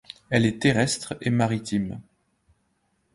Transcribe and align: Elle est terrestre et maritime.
Elle 0.31 0.47
est 0.47 0.59
terrestre 0.59 1.13
et 1.21 1.29
maritime. 1.29 2.01